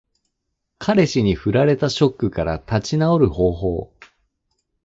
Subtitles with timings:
[0.79, 3.93] 彼氏に振られたショックから立ち直る方法。